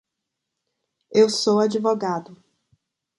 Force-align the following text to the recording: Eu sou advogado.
Eu 1.13 1.29
sou 1.29 1.59
advogado. 1.59 2.35